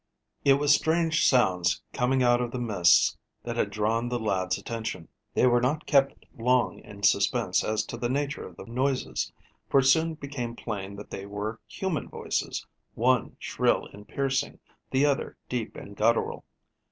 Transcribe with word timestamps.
IT 0.43 0.53
was 0.53 0.73
strange 0.73 1.27
sounds 1.27 1.83
coming 1.93 2.23
out 2.23 2.41
of 2.41 2.49
the 2.49 2.57
mists 2.59 3.19
that 3.43 3.55
had 3.55 3.69
drawn 3.69 4.09
the 4.09 4.17
lads' 4.17 4.57
attention. 4.57 5.07
They 5.35 5.45
were 5.45 5.61
not 5.61 5.85
kept 5.85 6.25
long 6.35 6.79
in 6.79 7.03
suspense 7.03 7.63
as 7.63 7.85
to 7.85 7.97
the 7.97 8.09
nature 8.09 8.43
of 8.47 8.55
the 8.57 8.65
noises, 8.65 9.31
for 9.69 9.81
it 9.81 9.85
soon 9.85 10.15
became 10.15 10.55
plain 10.55 10.95
that 10.95 11.11
they 11.11 11.27
were 11.27 11.59
human 11.67 12.09
voices, 12.09 12.65
one 12.95 13.35
shrill 13.37 13.85
and 13.93 14.07
piercing, 14.07 14.57
the 14.89 15.05
other 15.05 15.37
deep 15.49 15.75
and 15.75 15.95
guttural. 15.95 16.45